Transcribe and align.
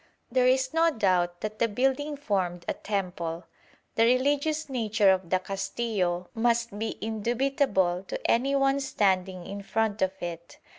There 0.31 0.47
is 0.47 0.73
no 0.73 0.89
doubt 0.89 1.41
that 1.41 1.59
the 1.59 1.67
building 1.67 2.17
formed 2.17 2.65
a 2.67 2.73
temple. 2.73 3.43
The 3.93 4.05
religious 4.05 4.67
nature 4.67 5.11
of 5.11 5.29
the 5.29 5.37
Castillo 5.37 6.27
must 6.33 6.79
be 6.79 6.97
indubitable 7.01 8.05
to 8.07 8.19
any 8.27 8.55
one 8.55 8.79
standing 8.79 9.45
in 9.45 9.61
front 9.61 10.01
of 10.01 10.19
it. 10.19 10.57